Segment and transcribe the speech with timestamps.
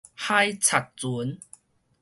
[0.15, 1.37] 海賊船